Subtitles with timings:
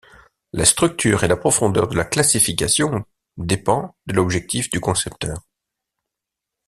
[0.51, 3.05] La structure et la profondeur de la classification
[3.37, 5.37] dépend de l'objectif du concepteur.